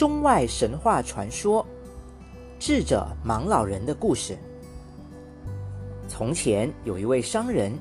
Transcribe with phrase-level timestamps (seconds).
[0.00, 1.62] 中外神话传说，
[2.58, 4.34] 智者盲老人的故事。
[6.08, 7.78] 从前有一位商人，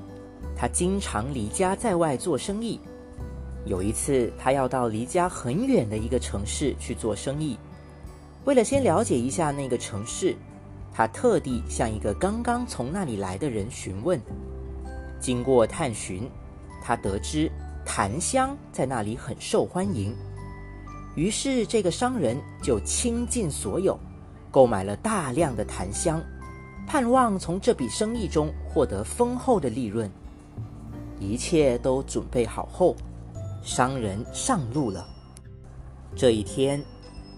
[0.53, 2.81] 他经常离家在外做生意。
[3.65, 7.57] 有一次，他要到离家很远的一个城市去做生意。
[8.43, 10.35] 为了先了解一下那个城市，
[10.91, 14.19] 他特地向一个刚刚从那里来的人询问。
[15.21, 16.29] 经过探寻，
[16.83, 17.49] 他得知
[17.85, 20.13] 檀香在那里很受欢迎。
[21.19, 23.99] 于是，这个商人就倾尽所有，
[24.49, 26.23] 购买了大量的檀香，
[26.87, 30.09] 盼望从这笔生意中获得丰厚的利润。
[31.19, 32.95] 一切都准备好后，
[33.61, 35.05] 商人上路了。
[36.15, 36.81] 这一天，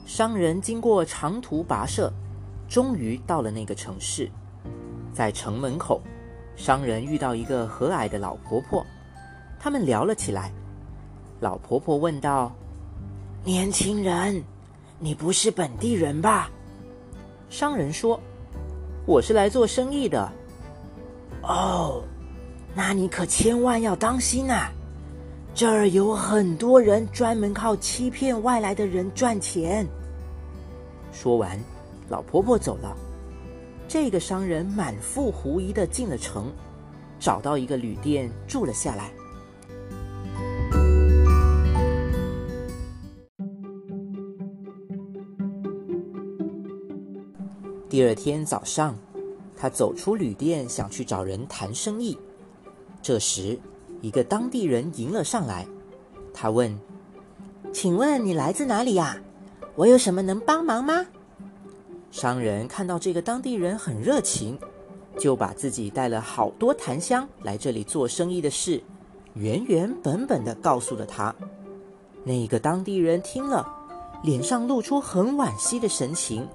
[0.06, 2.14] 商人经过长途跋涉，
[2.70, 4.30] 终于到了那个城市。
[5.12, 6.00] 在城门口，
[6.56, 8.86] 商人遇到一个和蔼的老婆婆，
[9.60, 10.52] 他们聊了起来。
[11.40, 12.56] 老婆婆问道。
[13.44, 14.44] 年轻人，
[15.00, 16.52] 你不是本地人吧？
[17.50, 18.20] 商人说
[19.08, 20.32] ：“我是来做生意的。”
[21.42, 22.04] 哦，
[22.76, 24.72] 那你可千万要当心啊！
[25.56, 29.88] 这儿有很多人专门靠欺骗外来的人赚钱。
[31.12, 31.60] 说完，
[32.10, 32.96] 老婆婆走了。
[33.88, 36.54] 这个商人满腹狐疑的进了城，
[37.20, 39.12] 找到一个旅店住了下来。
[47.92, 48.96] 第二天早上，
[49.58, 52.18] 他走出旅店，想去找人谈生意。
[53.02, 53.60] 这时，
[54.00, 55.68] 一个当地人迎了上来。
[56.34, 56.80] 他问
[57.74, 59.22] ：“请问你来自哪里呀？
[59.76, 61.06] 我有什么能帮忙吗？”
[62.12, 64.58] 商人看到这个当地人很热情，
[65.20, 68.82] 就把自己带了好多檀香来这里做生意的事，
[69.34, 71.36] 原原本本的告诉了他。
[72.24, 73.68] 那个当地人听了，
[74.24, 76.48] 脸上露出很惋惜的神情。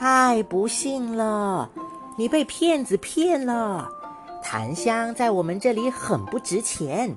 [0.00, 1.68] 太不幸了，
[2.16, 3.86] 你被骗子骗了。
[4.42, 7.14] 檀香在我们这里很不值钱，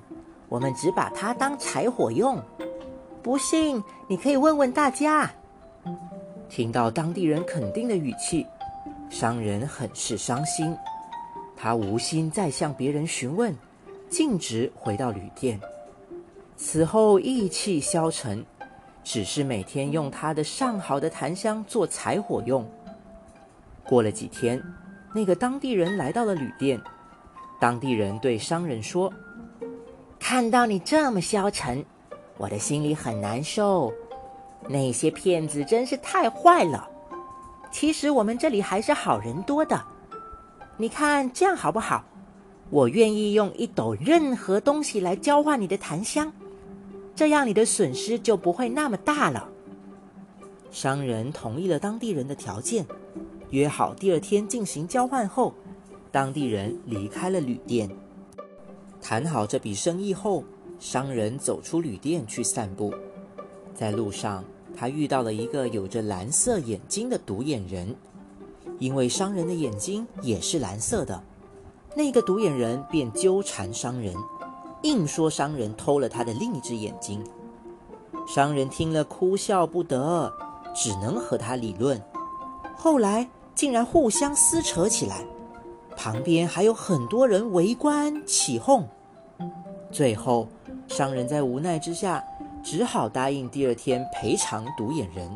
[0.49, 2.37] 我们只把它当柴火用。
[3.21, 5.31] 不信，你可以问问大家。
[6.49, 8.45] 听到当地人肯定的语气，
[9.09, 10.75] 商人很是伤心。
[11.55, 13.55] 他无心再向别人询问，
[14.09, 15.57] 径直回到旅店。
[16.57, 18.45] 此后意气消沉。
[19.03, 22.65] 只是每天用他的上好的檀香做柴火用。
[23.83, 24.61] 过了几天，
[25.13, 26.79] 那个当地人来到了旅店。
[27.59, 29.11] 当地人对商人说
[30.19, 31.83] ：“看到你这么消沉，
[32.37, 33.93] 我的心里很难受。
[34.67, 36.89] 那些骗子真是太坏了。
[37.71, 39.81] 其实我们这里还是好人多的。
[40.77, 42.03] 你看这样好不好？
[42.69, 46.31] 我愿意用一斗任何东西来交换你的檀香。”
[47.15, 49.49] 这样你的损失就不会那么大了。
[50.71, 52.85] 商人同意了当地人的条件，
[53.51, 55.53] 约好第二天进行交换后，
[56.11, 57.89] 当地人离开了旅店。
[58.99, 60.43] 谈好这笔生意后，
[60.79, 62.93] 商人走出旅店去散步。
[63.75, 64.43] 在路上，
[64.75, 67.95] 他遇到了一个有着蓝色眼睛的独眼人，
[68.79, 71.23] 因为商人的眼睛也是蓝色的，
[71.95, 74.15] 那个独眼人便纠缠商人。
[74.83, 77.23] 硬说商人偷了他的另一只眼睛，
[78.27, 80.31] 商人听了哭笑不得，
[80.75, 82.01] 只能和他理论。
[82.75, 85.25] 后来竟然互相撕扯起来，
[85.95, 88.85] 旁边还有很多人围观起哄。
[89.89, 90.47] 最后，
[90.87, 92.21] 商人在无奈之下，
[92.61, 95.29] 只好答应第二天赔偿独眼人。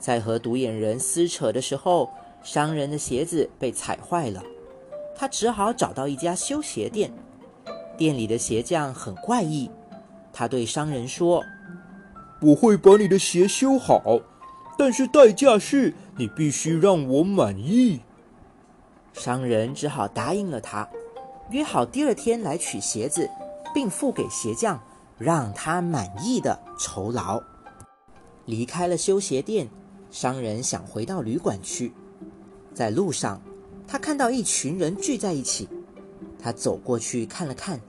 [0.00, 2.10] 在和独眼人撕扯的时候，
[2.42, 4.42] 商人的鞋子被踩坏了，
[5.14, 7.12] 他只好找到一家修鞋店。
[7.96, 9.70] 店里的鞋匠很怪异，
[10.32, 11.42] 他对商人说
[12.42, 14.20] ：“我会把你的鞋修好，
[14.76, 18.00] 但是代价是你必须让我满意。”
[19.14, 20.88] 商人只好答应了他，
[21.50, 23.30] 约好第二天来取鞋子，
[23.72, 24.82] 并付给鞋匠
[25.16, 27.40] 让他满意的酬劳。
[28.46, 29.68] 离开了修鞋店，
[30.10, 31.92] 商人想回到旅馆去。
[32.74, 33.40] 在路上，
[33.86, 35.68] 他看到一群人聚在一起。
[36.44, 37.80] 他走过去看了看，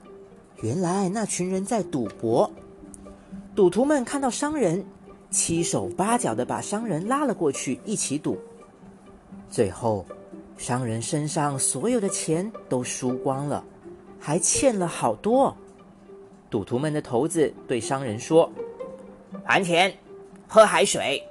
[0.62, 2.50] 原来那群人在赌博。
[3.54, 4.82] 赌徒们看到商人，
[5.30, 8.40] 七手八脚的把商人拉了过去一起赌。
[9.50, 10.06] 最后，
[10.58, 13.62] 商人身上所有的钱都输光了，
[14.22, 15.54] 还欠了好多。
[16.50, 18.50] 赌徒们的头子对商人说
[19.44, 19.94] ：“还钱，
[20.48, 21.22] 喝海水，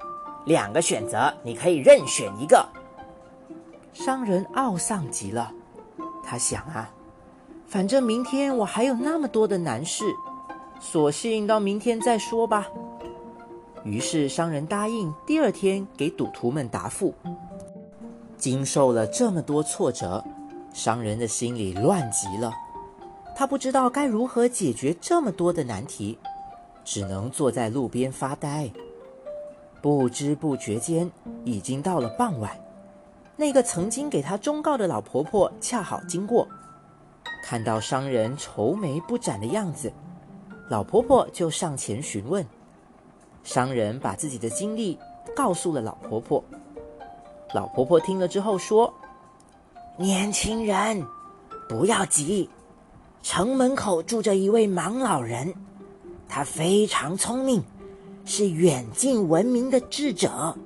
[0.44, 2.68] 两个选择，你可以任选一个。”
[3.94, 5.50] 商人懊丧极了，
[6.22, 6.90] 他想啊。
[7.74, 10.04] 反正明天我还有那么多的难事，
[10.78, 12.68] 索性到明天再说吧。
[13.82, 17.12] 于是商人答应第二天给赌徒们答复。
[18.36, 20.24] 经受了这么多挫折，
[20.72, 22.52] 商人的心里乱极了。
[23.34, 26.16] 他不知道该如何解决这么多的难题，
[26.84, 28.70] 只能坐在路边发呆。
[29.82, 31.10] 不知不觉间，
[31.42, 32.56] 已经到了傍晚。
[33.34, 36.46] 那个曾经给他忠告的老婆婆恰好经过，
[37.46, 39.92] 看到商人愁眉不展的样子，
[40.70, 42.42] 老婆婆就上前询问。
[43.42, 44.98] 商人把自己的经历
[45.36, 46.42] 告诉了老婆婆。
[47.52, 48.90] 老婆婆听了之后说
[49.98, 51.04] ：“年轻人，
[51.68, 52.48] 不要急。
[53.22, 55.52] 城门口住着一位盲老人，
[56.26, 57.62] 他非常聪明，
[58.24, 60.56] 是远近闻名的智者。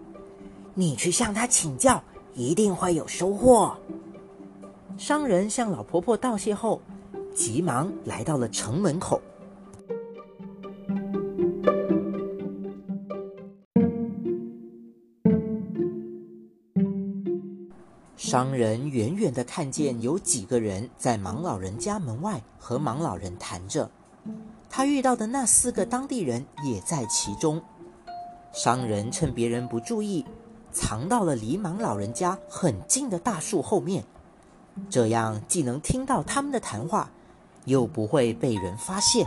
[0.75, 2.01] 你去向他请教，
[2.35, 3.77] 一定会有收获。”
[4.99, 6.83] 商人向老婆婆道谢后，
[7.33, 9.23] 急忙来到了城门口。
[18.17, 23.89] 商人远远的看见有几个人在盲老人家门外和盲老人谈着，
[24.69, 27.63] 他遇到的那四个当地人也在其中。
[28.53, 30.27] 商人趁别人不注意，
[30.73, 34.05] 藏到了离盲老人家很近的大树后面，
[34.91, 37.11] 这样既能听到他们的谈话，
[37.65, 39.27] 又不会被人发现。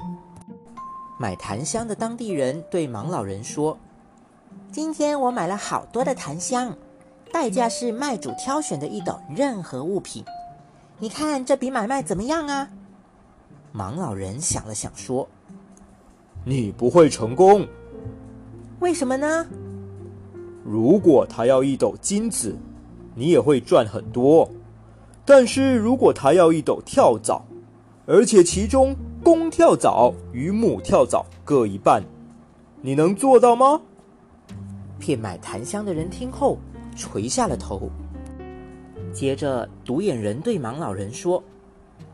[1.19, 3.77] 买檀香的当地人对盲老人说
[4.71, 6.75] ：“今天我买了好多的檀香。”
[7.31, 10.21] 代价是卖主挑选的一斗任何物品，
[11.00, 12.68] 你看这笔买卖怎么样啊？
[13.74, 15.25] 盲老人想了想说
[16.44, 17.65] ：“你不会成功，
[18.81, 19.47] 为什么呢？
[20.65, 22.54] 如果他要一斗金子，
[23.15, 24.45] 你也会赚很多；
[25.25, 27.44] 但是如果他要一斗跳蚤，
[28.06, 32.03] 而且其中公跳蚤与母跳蚤各一半，
[32.81, 33.81] 你能做到吗？”
[35.00, 36.57] 骗买檀香的人听后。
[36.94, 37.89] 垂下了头。
[39.13, 41.41] 接着，独眼人对盲老人说：“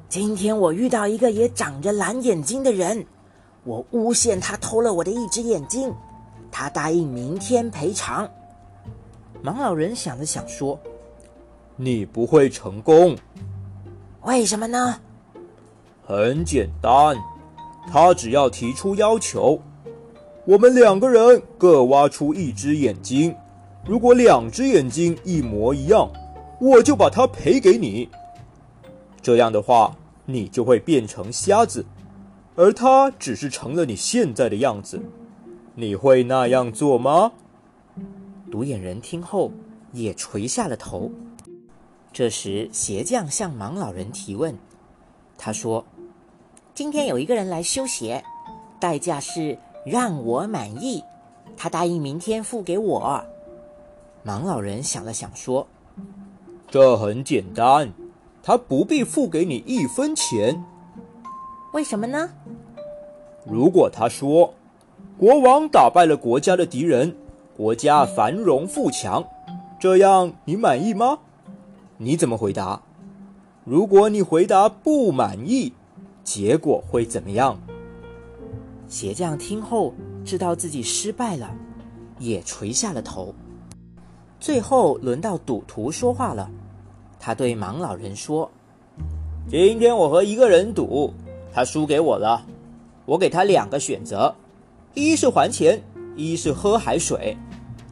[0.08, 3.04] 今天我遇到一个也长着蓝眼睛的人，
[3.64, 5.92] 我诬陷他偷了我的一只眼睛，
[6.52, 8.30] 他答应明天赔偿。”
[9.44, 10.80] 盲老人想了想说
[11.78, 13.16] ：“你不会成功，
[14.24, 15.00] 为什么呢？
[16.06, 17.16] 很简单，
[17.92, 19.62] 他只要提出要求，
[20.46, 23.36] 我们两个人各挖出一只眼睛。”
[23.88, 26.12] 如果两只眼睛一模一样，
[26.60, 28.10] 我就把它赔给你。
[29.22, 29.96] 这样的话，
[30.26, 31.86] 你就会变成瞎子，
[32.56, 35.00] 而他只是成了你现在的样子。
[35.74, 37.32] 你会那样做吗？
[38.52, 39.54] 独眼人听后
[39.94, 41.10] 也垂下了头。
[42.18, 44.58] 这时，鞋匠向盲老人提问，
[45.38, 45.86] 他说
[46.74, 48.24] ：“今天有一个人来修鞋，
[48.80, 49.56] 代价是
[49.86, 51.04] 让我满意，
[51.56, 53.24] 他答应明天付给我。”
[54.26, 55.68] 盲老人想了想，说
[56.68, 57.94] ：“这很简单，
[58.42, 60.66] 他不必付给你一分钱。
[61.72, 62.32] 为什么呢？
[63.46, 64.56] 如果他说，
[65.20, 67.16] 国王打败了国家的敌人，
[67.56, 69.24] 国家繁荣富强，
[69.80, 71.20] 这样你满意吗？
[71.98, 72.82] 你怎么回答？
[73.66, 75.74] 如果你回答不满意，
[76.24, 77.60] 结果会怎么样？”
[78.88, 81.54] 鞋匠听后知道自己失败了，
[82.20, 83.34] 也垂下了头。
[84.40, 86.50] 最后轮到赌徒说话了，
[87.20, 88.50] 他对盲老人说
[89.50, 91.14] ：“今天我和一个人赌，
[91.52, 92.46] 他输给我了。
[93.06, 94.34] 我给他两个选择，
[94.94, 95.82] 一是还钱，
[96.16, 97.36] 一是喝海水。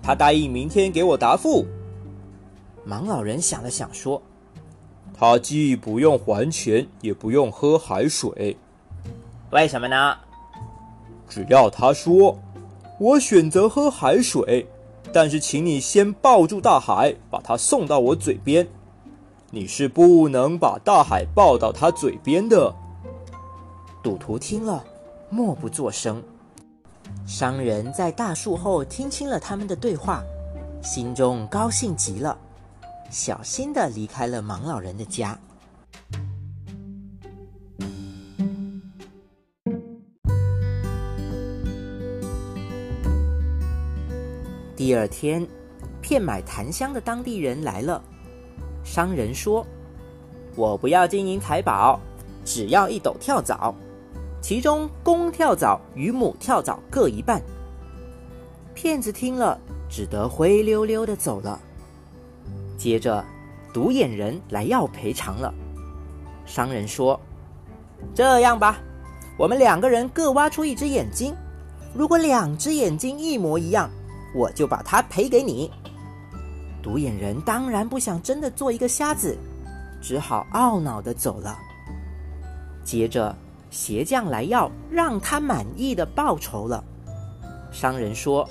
[0.02, 1.66] 他答应明天给我答复。”
[2.88, 4.22] 盲老人想了想说
[5.18, 8.58] ：“他既不用还钱，也不用喝海水。
[9.52, 10.18] 为什么呢？
[11.28, 12.38] 只要他说，
[13.00, 14.68] 我选择喝海水。”
[15.14, 18.68] 但是，请你先抱住大海，把它送到我嘴边。
[19.50, 22.76] 你是不能把大海抱到他嘴边的。
[24.04, 24.84] 赌徒听了，
[25.30, 26.22] 默不作声。
[27.26, 30.22] 商人在大树后听清了他们的对话，
[30.84, 32.38] 心中高兴极了，
[33.16, 35.40] 小心的离开了盲老人的家。
[44.76, 45.48] 第二天，
[46.02, 48.04] 骗买檀香的当地人来了。
[48.84, 49.66] 商人说
[50.58, 51.98] ：“我不要金银财宝，
[52.44, 53.74] 只要一斗跳蚤，
[54.42, 57.42] 其中公跳蚤与母跳蚤各一半。”
[58.76, 59.58] 骗子听了，
[59.90, 61.58] 只得灰溜溜的走了。
[62.86, 63.26] 接着，
[63.74, 65.52] 独眼人来要赔偿了。
[66.46, 67.20] 商人说
[68.14, 68.78] ：“这样吧，
[69.40, 71.36] 我们两个人各挖出一只眼睛。”
[71.98, 73.90] 如果两只眼睛一模一样，
[74.36, 75.72] 我就把它赔给你。”
[76.84, 79.36] 独眼人当然不想真的做一个瞎子，
[80.00, 81.58] 只好懊恼的走了。
[82.84, 83.36] 接着，
[83.72, 86.84] 鞋匠来要让他满意的报酬了。
[87.72, 88.48] 商人说：“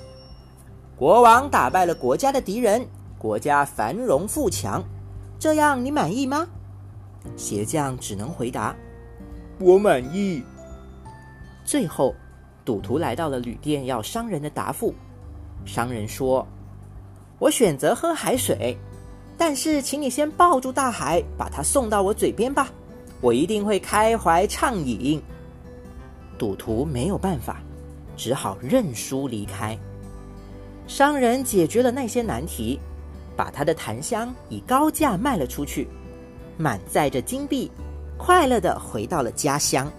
[0.97, 2.85] 国王打败了国家的敌人，
[3.17, 4.83] 国家繁荣富强，
[5.39, 6.47] 这样你满意吗？”
[7.35, 8.75] 鞋匠只能回答
[9.59, 10.43] ：“我满意。”
[11.65, 12.13] 最后，
[12.63, 14.93] 赌徒来到了旅店，要商人的答复。
[15.65, 16.45] 商人说。
[17.37, 18.77] 我选择喝海水，
[19.37, 22.69] 但是请你先抱住大海，把它送到我嘴边吧，
[23.19, 25.21] 我一定会开怀畅饮。
[26.37, 27.61] 赌徒没有办法，
[28.15, 29.77] 只好认输离开。
[30.87, 32.79] 商人解决了那些难题，
[33.35, 35.87] 把他的檀香以高价卖了出去，
[36.57, 37.71] 满载着金币，
[38.17, 39.91] 快乐的回到了家乡。